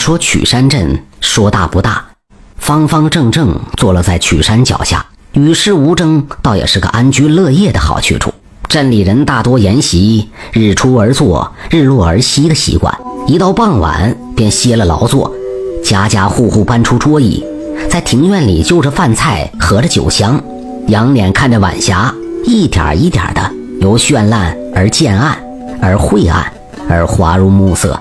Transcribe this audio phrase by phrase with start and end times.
[0.00, 2.02] 说曲山镇说大不大，
[2.56, 8.32] 方方正正坐落在曲山脚下，与世无争，倒也是个安居乐业的好去处。
[8.66, 15.30] 镇里人大多沿袭日出而作、日落而息的习惯，一到傍晚便歇了劳作，
[15.84, 17.44] 家家户户搬出桌椅，
[17.90, 20.42] 在庭院里就着饭菜，合着酒香，
[20.88, 22.10] 仰脸看着晚霞，
[22.46, 25.38] 一点一点的由绚烂而渐暗，
[25.78, 26.50] 而晦暗，
[26.88, 28.00] 而滑入暮色。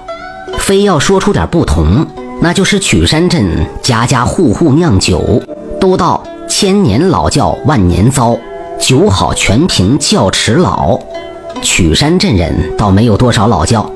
[0.57, 2.05] 非要说出点不同，
[2.41, 3.45] 那就是曲山镇
[3.81, 5.41] 家家户户酿酒，
[5.79, 8.37] 都道千年老窖万年糟，
[8.79, 10.99] 酒好全凭窖池老。
[11.61, 13.89] 曲山镇人倒没有多少老窖，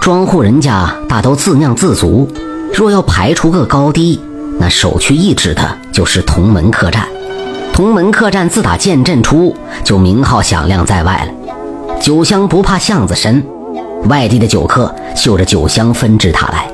[0.00, 2.28] 庄户人家大都自酿自足。
[2.72, 4.20] 若要排除个高低，
[4.58, 7.06] 那首屈一指的就是同门客栈。
[7.72, 13.44] 同门客栈自打建镇初就名号响亮在外了，酒香不怕巷子深。
[14.06, 16.68] 外地的酒客嗅着酒香纷至沓来，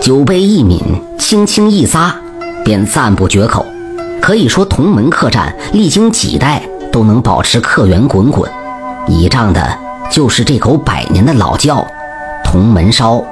[0.00, 0.80] 酒杯一抿，
[1.18, 2.10] 轻轻一咂，
[2.64, 3.66] 便赞不绝口。
[4.22, 8.50] 可以说，同门客栈历经几代都能保持客源滚滚，
[9.06, 9.78] 倚仗的
[10.10, 11.86] 就是这口百年的老窖——
[12.42, 13.22] 同门烧。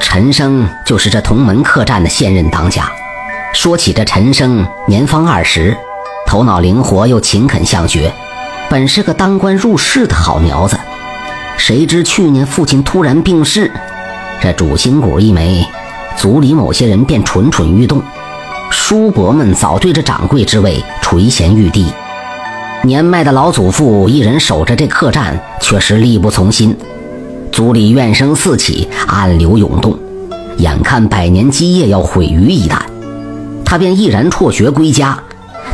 [0.00, 2.90] 陈生就是这同门客栈的现任当家。
[3.52, 5.76] 说起这陈生，年方二十，
[6.26, 8.10] 头脑灵活又勤恳向学，
[8.70, 10.78] 本是个当官入仕的好苗子。
[11.64, 13.70] 谁知去年父亲突然病逝，
[14.40, 15.64] 这主心骨一没，
[16.16, 18.02] 族里某些人便蠢蠢欲动。
[18.68, 21.86] 叔伯们早对这掌柜之位垂涎欲滴，
[22.82, 26.76] 年迈的老祖父一人守着这客栈，却是力不从心。
[27.52, 29.96] 族里怨声四起，暗流涌动，
[30.56, 32.80] 眼看百年基业要毁于一旦，
[33.64, 35.16] 他便毅然辍学归家，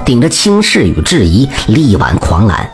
[0.04, 2.68] 顶着轻视与质疑，力挽狂澜。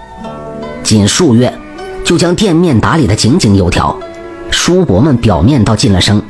[0.83, 1.56] 仅数月。
[2.05, 3.97] 就将店面打理得井井有条，
[4.50, 6.22] 叔伯们表面倒进了声，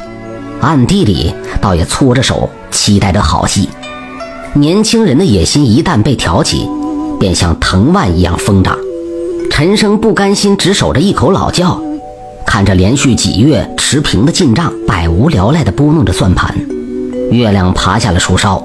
[0.61, 3.69] 暗地里倒也搓着手期待着好戏。
[4.55, 6.69] 年轻人的野心一旦被挑起，
[7.19, 8.79] 便像藤蔓一样疯长。
[9.51, 11.80] 陈生不甘心只守着一口老窖，
[12.46, 16.55] 看着连续几月持平的进账，百无聊赖地拨弄着算盘。
[17.33, 18.63] 月亮爬下了树梢，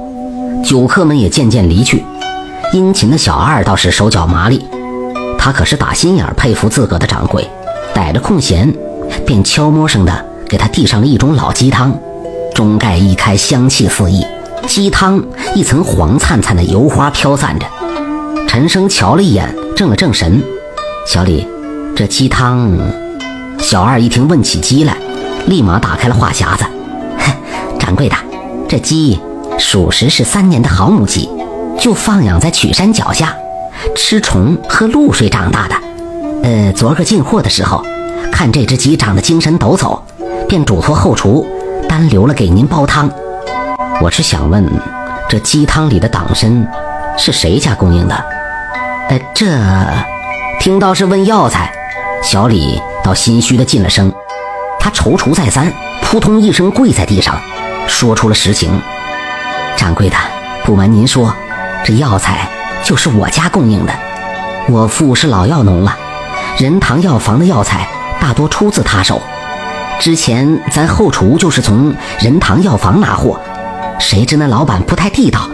[0.63, 2.03] 酒客们也渐渐离去，
[2.71, 4.63] 殷勤的小二倒是手脚麻利。
[5.41, 7.49] 他可是打心眼佩服自个的掌柜，
[7.93, 8.71] 逮着空闲，
[9.25, 11.97] 便悄摸声的给他递上了一盅老鸡汤，
[12.53, 14.23] 中盖一开，香气四溢，
[14.67, 15.23] 鸡汤
[15.55, 17.65] 一层黄灿灿的油花飘散着。
[18.47, 20.43] 陈生瞧了一眼，正了正神，
[21.07, 21.47] 小李，
[21.95, 22.69] 这鸡汤……
[23.59, 24.97] 小二一听问起鸡来，
[25.47, 26.65] 立马打开了话匣子，
[27.79, 28.15] 掌柜的，
[28.67, 29.19] 这鸡
[29.57, 31.29] 属实是三年的好母鸡，
[31.79, 33.35] 就放养在曲山脚下。
[33.95, 35.75] 吃虫喝露水长大的，
[36.43, 37.83] 呃，昨个进货的时候，
[38.31, 39.99] 看这只鸡长得精神抖擞，
[40.47, 41.47] 便嘱托后厨
[41.87, 43.09] 单留了给您煲汤。
[44.01, 44.65] 我是想问，
[45.27, 46.67] 这鸡汤里的党参
[47.17, 48.15] 是谁家供应的？
[49.09, 49.45] 呃，这
[50.59, 51.71] 听到是问药材，
[52.21, 54.11] 小李倒心虚的进了声。
[54.79, 57.39] 他踌躇再三，扑通一声跪在地上，
[57.87, 58.81] 说出了实情。
[59.75, 60.15] 掌柜的，
[60.63, 61.33] 不瞒您说，
[61.83, 62.47] 这药材。
[62.83, 63.93] 就是我家供应的，
[64.69, 65.95] 我父是老药农了，
[66.57, 67.87] 仁堂药房的药材
[68.19, 69.21] 大多出自他手。
[69.99, 73.39] 之前咱后厨就是从仁堂药房拿货，
[73.99, 75.49] 谁知那老板不太地道，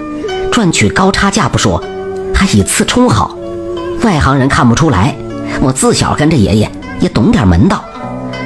[0.52, 1.84] 赚取高差价不说，
[2.34, 3.36] 还以次充好。
[4.03, 5.16] 外行人看不出来，
[5.59, 7.84] 我自小跟着爷爷也懂点门道，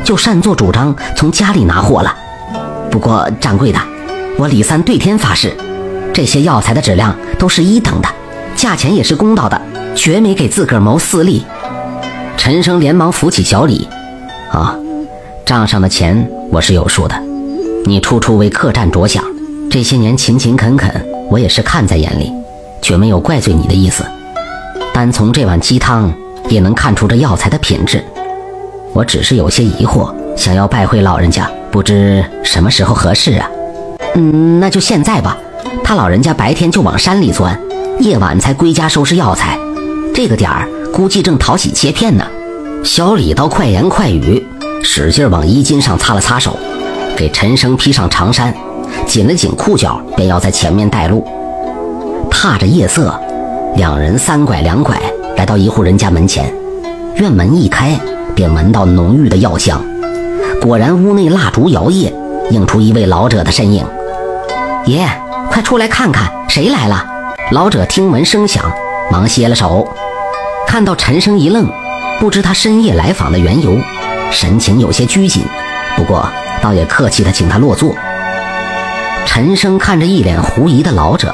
[0.04, 2.16] 就擅作主张从家里拿货了。
[2.90, 3.80] 不过掌柜的，
[4.38, 5.56] 我李三对天发誓，
[6.14, 8.10] 这些药材的质量都是一等的。
[8.59, 9.59] 价钱也是公道的，
[9.96, 11.46] 绝没给自个儿谋私利。
[12.36, 13.88] 陈生连忙扶起小李，
[14.52, 14.75] 啊，
[15.46, 17.16] 账上的钱我是有数的。
[17.86, 19.24] 你处处为客栈着想，
[19.72, 20.94] 这些年勤勤恳恳，
[21.30, 22.34] 我也是看在眼里，
[22.81, 24.03] 却没有怪罪你的意思。
[24.94, 26.12] 单从这碗鸡汤
[26.50, 28.03] 也能看出这药材的品质。
[28.92, 33.50] 我只是有些疑惑，想要拜会老人家，不知什么时候合适啊？
[34.16, 35.38] 嗯，那就现在吧。
[35.81, 37.57] 他老人家白天就往山里钻。
[38.00, 39.60] 夜晚才归家收拾药材，
[40.13, 42.25] 这个点儿估计正淘洗切片呢。
[42.81, 44.42] 小李倒快言快语，
[44.81, 46.57] 使劲往衣襟上擦了擦手，
[47.18, 48.56] 给陈生披上长衫，
[49.06, 51.28] 紧了紧裤脚，便要在前面带路。
[52.31, 53.13] 踏着夜色，
[53.75, 54.98] 两人三拐两拐
[55.36, 56.54] 来到一户人家门前，
[57.16, 58.00] 院门一开，
[58.34, 59.84] 便闻到浓郁的药香。
[60.62, 62.13] 果然，屋内蜡烛摇曳，
[62.50, 63.84] 映出一位老者的身影。
[64.86, 65.06] 爷，
[65.51, 67.06] 快出来看看，谁来了？
[67.51, 68.63] 老者听闻声响，
[69.10, 69.92] 忙歇了手，
[70.68, 71.68] 看到陈生一愣，
[72.19, 73.75] 不知他深夜来访的缘由，
[74.30, 75.42] 神情有些拘谨，
[75.98, 76.30] 不过
[76.62, 77.96] 倒也客气的请他落座。
[79.25, 81.34] 陈生看着一脸狐疑的老者，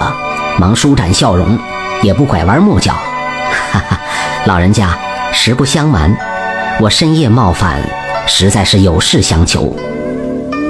[0.58, 1.60] 忙舒展笑容，
[2.02, 2.94] 也不拐弯抹角
[3.74, 4.00] ：“哈哈，
[4.46, 4.98] 老人家，
[5.34, 6.16] 实不相瞒，
[6.80, 7.78] 我深夜冒犯，
[8.26, 9.76] 实在是有事相求。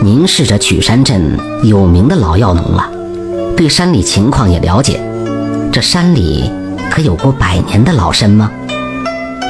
[0.01, 2.89] 您是这曲山镇有名的老药农了，
[3.55, 4.99] 对山里情况也了解。
[5.75, 6.49] 这山里
[6.89, 8.49] 可有过百年的老参吗？”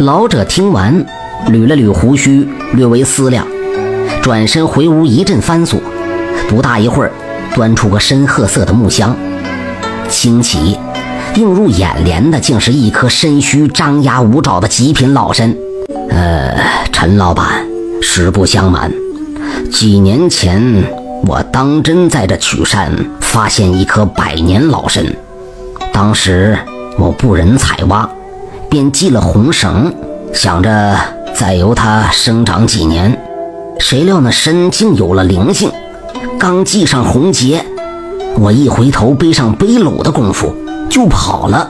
[0.02, 1.06] 老者听完，
[1.50, 3.46] 捋了捋胡须，略微思量，
[4.24, 5.80] 转身回屋一阵翻锁，
[6.50, 7.12] 不大一会儿。
[7.54, 9.16] 端出个深褐色的木箱，
[10.10, 10.76] 清奇，
[11.36, 15.56] 映入眼帘的竟是一棵身须张牙舞爪的极品老参。
[16.10, 16.58] 呃，
[16.92, 17.64] 陈老板，
[18.02, 18.92] 实不相瞒，
[19.72, 20.84] 几年前
[21.28, 25.06] 我当真在这曲山发现一棵百年老参，
[25.96, 26.60] 当时
[26.98, 28.10] 我不忍采挖，
[28.70, 29.96] 便系了红绳，
[30.34, 30.94] 想着
[31.34, 33.18] 再由它生长几年。
[33.80, 35.72] 谁料那参竟有了灵性。
[36.38, 37.64] 刚系上红结，
[38.38, 40.54] 我一回头背上背篓的功夫
[40.90, 41.70] 就跑了，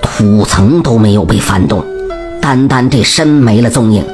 [0.00, 1.84] 土层都没有被翻动，
[2.40, 4.04] 单单这身没了踪影。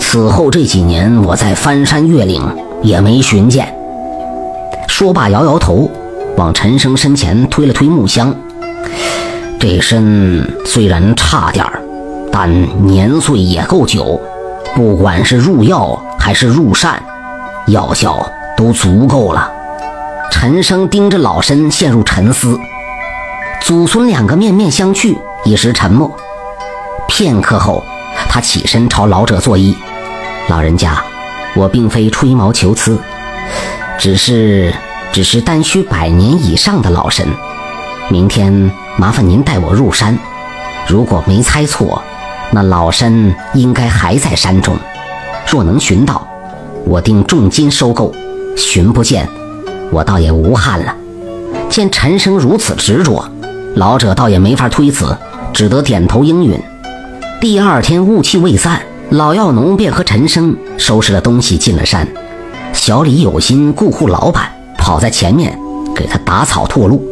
[0.00, 2.42] 此后这几年，我在翻山越岭
[2.82, 3.72] 也没寻见。
[4.88, 5.88] 说罢，摇摇头，
[6.36, 8.34] 往陈生身前推了推木箱。
[9.58, 11.82] 这身虽然差点儿，
[12.32, 12.50] 但
[12.86, 14.20] 年岁也够久，
[14.74, 16.98] 不管是入药还是入膳，
[17.66, 18.26] 药效。
[18.56, 19.52] 都足够了。
[20.32, 22.58] 陈生盯着老身，陷入沉思。
[23.60, 25.14] 祖孙两个面面相觑，
[25.44, 26.10] 一时沉默。
[27.06, 27.84] 片刻后，
[28.30, 29.76] 他起身朝老者作揖
[30.48, 31.04] ：“老人家，
[31.54, 32.98] 我并非吹毛求疵，
[33.98, 34.72] 只是，
[35.12, 37.28] 只是单需百年以上的老身。
[38.08, 40.18] 明天麻烦您带我入山。
[40.86, 42.02] 如果没猜错，
[42.50, 44.74] 那老身应该还在山中。
[45.46, 46.26] 若能寻到，
[46.84, 48.12] 我定重金收购。”
[48.56, 49.28] 寻不见，
[49.90, 50.94] 我倒也无憾了。
[51.68, 53.22] 见陈生如此执着，
[53.74, 55.14] 老者倒也没法推辞，
[55.52, 56.58] 只得点头应允。
[57.38, 62.08] 第二天雾气未散，老药农便和陈生收拾了东西进了山。
[62.72, 65.58] 小李有心顾护老板，跑在前面
[65.94, 67.06] 给他打草拓路。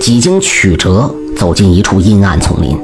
[0.00, 2.76] 几经曲折，走进一处阴暗丛林，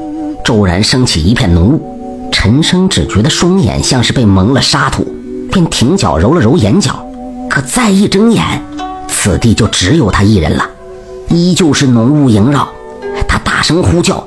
[0.45, 2.29] 骤然升起一片浓雾。
[2.31, 5.03] 陈生只觉得双眼像是被蒙了沙土，
[5.51, 6.95] 便停脚揉了揉眼角。
[7.49, 8.63] 可再一睁眼，
[9.09, 10.69] 此地就只有他一人了，
[11.31, 12.69] 依旧是浓雾萦绕。
[13.27, 14.23] 他大声呼叫，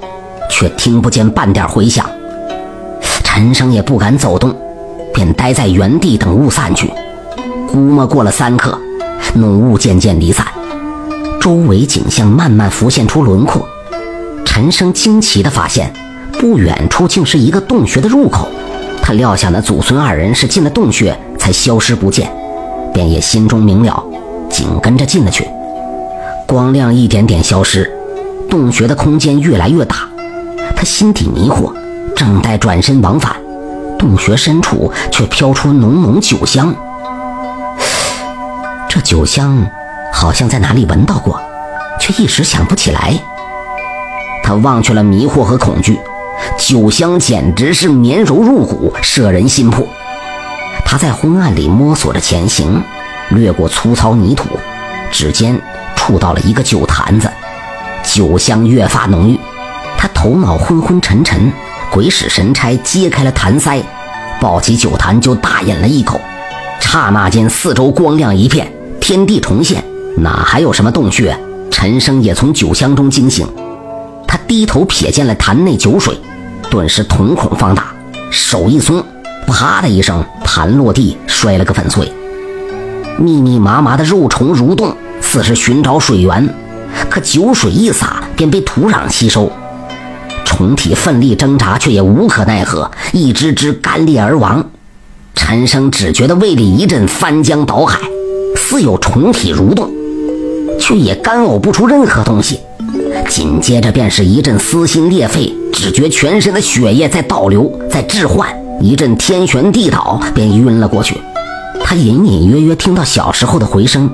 [0.50, 2.04] 却听不见半点回响。
[3.24, 4.54] 陈生也不敢走动，
[5.14, 6.92] 便待在原地等雾散去。
[7.68, 8.76] 估摸过了三刻，
[9.36, 10.46] 浓雾渐渐离散，
[11.40, 13.68] 周围景象慢慢浮现出轮廓。
[14.46, 15.94] 陈生惊奇地发现，
[16.34, 18.48] 不远处竟是一个洞穴的入口。
[19.02, 22.32] 他料想那祖孙二人是进了洞穴才消失不见。
[22.94, 24.04] 便也心中明了，
[24.50, 25.48] 紧跟着进了去。
[26.48, 27.90] 光亮一点点消失，
[28.50, 29.98] 洞穴的空间越来越大。
[30.76, 31.72] 他心底迷惑，
[32.16, 33.36] 正待转身往返，
[33.98, 36.74] 洞穴深处却飘出浓浓酒香。
[38.90, 39.64] 这酒香
[40.12, 41.40] 好像在哪里闻到过，
[42.00, 43.14] 却一时想不起来。
[44.44, 46.00] 他忘却了迷惑和恐惧，
[46.58, 49.88] 酒香简直是绵柔入骨，摄人心魄。
[50.86, 52.84] 他在昏暗里摸索着前行，
[53.30, 54.50] 掠过粗糙泥土，
[55.12, 55.60] 指尖
[55.96, 57.30] 触到了一个酒坛子，
[58.04, 59.40] 酒香越发浓郁。
[59.98, 61.52] 他头脑昏昏沉沉，
[61.92, 63.80] 鬼使神差揭开了坛塞，
[64.42, 66.20] 抱起酒坛就大饮了一口。
[66.80, 69.79] 刹那间，四周光亮一片，天地重现，
[70.22, 71.38] 哪还有什么洞穴？
[71.72, 73.48] 陈生也从酒香中惊醒，
[74.28, 76.18] 他低头瞥见了坛内酒水，
[76.70, 77.94] 顿时瞳孔放大，
[78.30, 79.04] 手一松。
[79.48, 82.12] 啪的一声，盘落地，摔了个粉碎。
[83.18, 86.48] 密密麻麻的肉虫蠕动，似是寻找水源，
[87.10, 89.52] 可酒水一洒，便被土壤吸收。
[90.46, 94.64] 虫体奋力挣扎，却也无可奈何，一只只干裂而亡。
[95.34, 98.00] 陈生只觉得胃里一阵翻江倒海，
[98.56, 99.90] 似有虫体蠕动，
[100.90, 102.60] 却也干呕不出任何东西。
[103.28, 108.50] 紧接着便是一阵撕心裂肺，只觉全身的血液在倒流，在置换。
[108.82, 111.22] 一阵天旋地倒，便晕了过去。
[111.84, 114.10] 他隐隐约约听到小时候的回声：“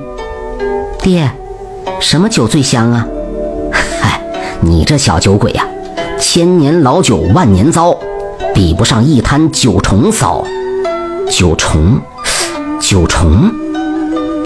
[1.00, 1.30] 爹，
[1.98, 3.06] 什么酒最香啊
[3.72, 4.20] ？”“嗨，
[4.60, 5.64] 你这小酒鬼呀，
[6.20, 7.96] 千年老酒万年糟，
[8.54, 10.44] 比不上一滩酒虫骚。”
[11.30, 11.98] 酒虫，
[12.78, 13.50] 酒虫，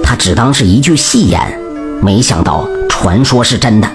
[0.00, 1.59] 他只当是一句戏言，
[2.00, 3.88] 没想到传说是真的。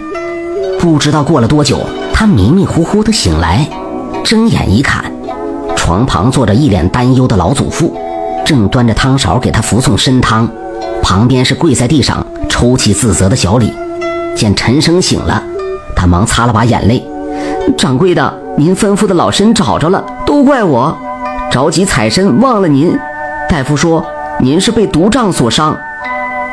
[0.79, 1.79] 不知道过了多久，
[2.13, 3.67] 他迷迷糊糊的醒来，
[4.23, 5.11] 睁眼一看。
[5.75, 7.95] 床旁坐着一脸担忧的老祖父，
[8.45, 10.47] 正端着汤勺给他服送参汤。
[11.01, 13.71] 旁边是跪在地上抽泣自责的小李。
[14.35, 15.41] 见陈生醒了，
[15.95, 17.05] 他忙擦了把眼泪
[17.77, 20.95] ：“掌柜的，您吩咐的老参找着了，都怪我，
[21.51, 22.95] 着急采参忘了您。
[23.47, 24.05] 大夫说
[24.39, 25.75] 您是被毒瘴所伤。”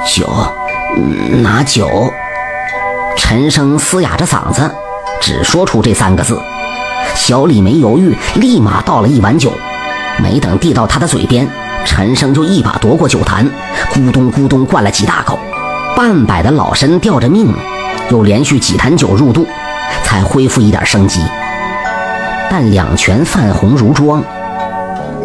[0.06, 0.26] 酒，
[1.42, 1.88] 拿酒。
[3.16, 4.70] 陈生嘶哑着嗓子，
[5.20, 6.40] 只说出这三个字。
[7.14, 9.52] 小李没犹豫，立马倒了一碗酒。
[10.22, 11.48] 没等递到他的嘴边，
[11.84, 13.48] 陈生就一把夺过酒坛，
[13.92, 15.38] 咕咚咕咚灌了几大口。
[15.96, 17.54] 半百的老身吊着命，
[18.10, 19.46] 又连续几坛酒入肚，
[20.02, 21.20] 才恢复一点生机。
[22.50, 24.22] 但两拳泛红如妆，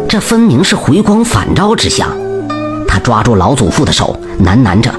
[0.08, 2.08] 这分明是回光返照之象。
[2.86, 4.90] 他抓住老祖父的手，喃喃着：“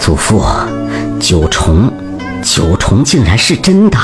[0.00, 0.42] 祖父，
[1.20, 1.92] 九重，
[2.42, 3.98] 九重竟然是真的。”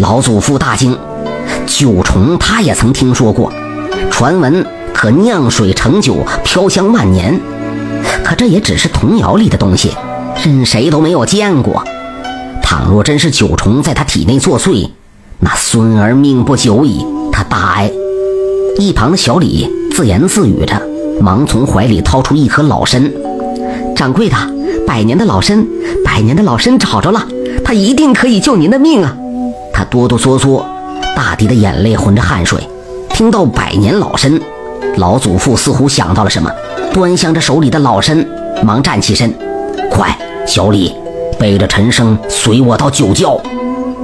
[0.00, 0.96] 老祖父大惊，
[1.66, 3.52] 九重他也曾听说过，
[4.10, 7.38] 传闻可酿水成酒，飘香万年。
[8.24, 9.92] 可这也只是童谣里的东西，
[10.44, 11.84] 任谁都没有见过。
[12.62, 14.90] 倘若真是九重在他体内作祟，
[15.38, 17.04] 那孙儿命不久矣。
[17.32, 17.90] 他大哀。
[18.78, 20.80] 一旁的小李自言自语着，
[21.20, 23.10] 忙从怀里掏出一颗老参。
[23.98, 24.36] 掌柜的，
[24.86, 25.66] 百年的老参，
[26.04, 27.20] 百年的老参找着了，
[27.64, 29.12] 他一定可以救您的命啊！
[29.72, 30.64] 他哆哆嗦嗦，
[31.16, 32.60] 大滴的眼泪混着汗水。
[33.08, 34.40] 听到百年老参，
[34.98, 36.48] 老祖父似乎想到了什么，
[36.94, 38.24] 端详着手里的老参，
[38.62, 39.34] 忙站起身
[39.90, 40.94] ：“快，小李，
[41.36, 43.36] 背着陈生随我到酒窖。”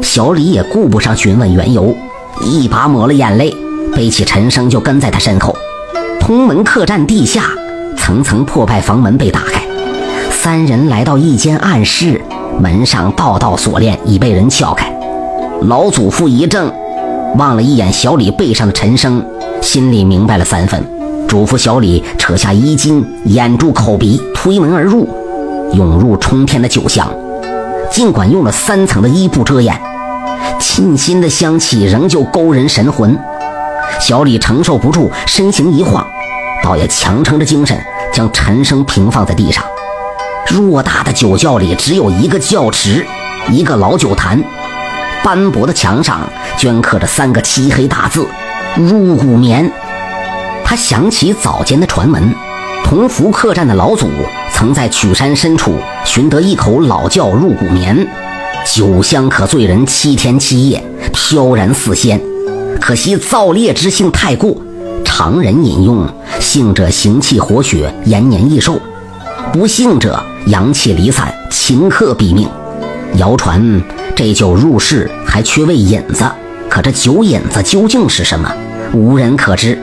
[0.02, 1.94] 小李也顾不上询问缘由，
[2.42, 3.54] 一把抹了眼泪，
[3.94, 5.54] 背起陈生就跟在他身后。
[6.18, 7.44] 通门客栈地下，
[7.96, 9.62] 层层破败房门被打开，
[10.44, 12.20] 三人来到一间暗室，
[12.60, 14.94] 门上道道锁链已被人撬开。
[15.62, 16.70] 老祖父一怔，
[17.38, 19.24] 望了一眼小李背上的陈生，
[19.62, 20.84] 心里明白了三分，
[21.26, 25.08] 嘱咐小李扯下衣襟，掩住口鼻，推门而入。
[25.72, 27.08] 涌入冲天的酒香，
[27.90, 29.74] 尽管用了三层的衣布遮掩，
[30.58, 33.18] 沁心的香气仍旧勾人神魂。
[33.98, 36.06] 小李承受不住，身形一晃，
[36.62, 37.82] 倒也强撑着精神，
[38.12, 39.64] 将陈生平放在地上。
[40.46, 43.04] 偌大的酒窖里只有一个窖池，
[43.50, 44.42] 一个老酒坛。
[45.22, 46.20] 斑驳的墙上
[46.58, 48.26] 镌刻着三个漆黑大字
[48.76, 49.70] “入骨眠”。
[50.62, 52.22] 他想起早间的传闻，
[52.84, 54.08] 同福客栈的老祖
[54.52, 55.74] 曾在曲山深处
[56.04, 58.06] 寻得一口老窖入骨眠，
[58.66, 62.20] 酒香可醉人七天七夜，飘然似仙。
[62.80, 64.54] 可惜燥烈之性太过，
[65.04, 66.06] 常人饮用，
[66.38, 68.74] 性者行气活血，延年益寿；
[69.52, 72.48] 不幸者阳气离散，顷刻毙命。
[73.16, 73.82] 谣传。
[74.16, 76.24] 这酒入世还缺位引子，
[76.68, 78.48] 可这酒引子究竟是什么，
[78.92, 79.76] 无人可知。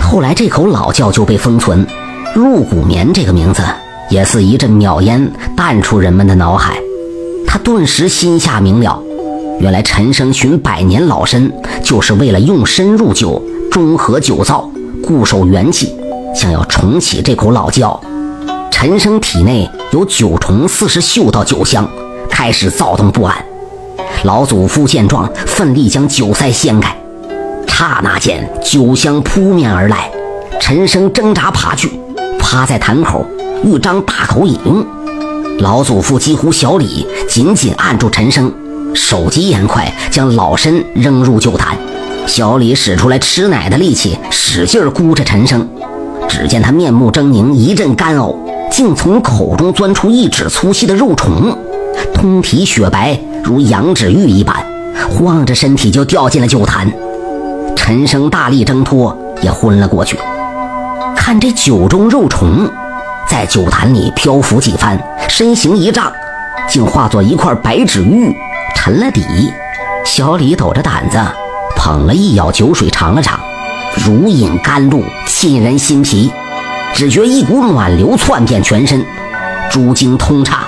[0.00, 1.86] 后来这口老窖就被封存，
[2.34, 3.62] 入骨眠这个名字
[4.08, 6.80] 也似一阵渺烟淡出人们的脑海。
[7.46, 9.00] 他顿时心下明了，
[9.60, 11.48] 原来陈生寻百年老参，
[11.80, 13.40] 就是为了用参入酒，
[13.70, 14.68] 中和酒灶，
[15.00, 15.94] 固守元气，
[16.34, 18.00] 想要重启这口老窖。
[18.70, 21.86] 陈生体内有九重四十嗅到酒香，
[22.30, 23.36] 开始躁动不安。
[24.24, 26.96] 老祖父见状，奋力将酒塞掀开，
[27.66, 30.10] 刹那间酒香扑面而来。
[30.60, 31.90] 陈生挣扎爬去，
[32.38, 33.26] 趴在坛口，
[33.64, 34.58] 欲张大口饮。
[35.58, 38.50] 老祖父几乎小李紧紧按住陈生，
[38.94, 41.76] 手疾眼快，将老身扔入酒坛。
[42.26, 45.68] 小李使出来吃奶的力气，使劲箍着陈生。
[46.28, 48.36] 只见他面目狰狞，一阵干呕，
[48.80, 51.54] 竟从口中钻出一指粗细的肉虫，
[52.14, 53.14] 通体雪白。
[53.44, 54.56] 如羊脂玉一般，
[55.10, 56.90] 晃着身体就掉进了酒坛。
[57.76, 60.18] 陈生大力挣脱，也昏了过去。
[61.14, 62.66] 看这酒中肉虫，
[63.28, 66.10] 在酒坛里漂浮几番，身形一丈，
[66.66, 68.34] 竟化作一块白纸玉，
[68.74, 69.22] 沉了底。
[70.06, 71.18] 小李抖着胆子
[71.76, 73.38] 捧了一舀酒水尝了尝，
[74.06, 76.32] 如饮甘露，沁人心脾。
[76.94, 79.04] 只觉一股暖流窜遍全身，
[79.70, 80.60] 诸经通畅。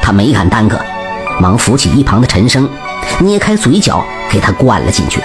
[0.00, 0.78] 他没敢耽搁。
[1.40, 2.68] 忙扶起一旁的陈生，
[3.20, 5.20] 捏开嘴角给他灌了进去。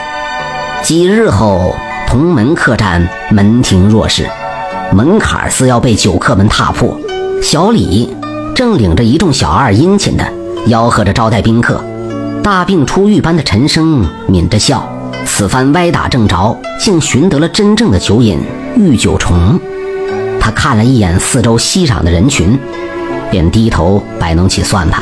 [0.83, 1.73] 几日后，
[2.07, 4.29] 同门客栈门庭若市，
[4.91, 6.99] 门槛似要被酒客们踏破。
[7.41, 8.15] 小李
[8.53, 10.23] 正领着一众小二殷勤的
[10.67, 11.83] 吆喝着招待宾客。
[12.43, 14.87] 大病初愈般的陈生抿着笑，
[15.25, 18.37] 此番歪打正着，竟寻得了真正的酒瘾——
[18.77, 19.59] 御酒虫。
[20.43, 22.59] 他看了一眼四周熙攘的人群，
[23.31, 25.01] 便低头摆弄起算盘。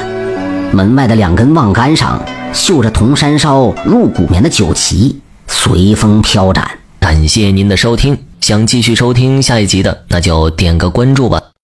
[0.71, 6.69] 门外的两根望杆上绣着铜山烧入骨棉的酒旗，随风飘展。
[6.99, 11.41] 感谢您的收听，想继续收听下一集的，那就点个关注吧。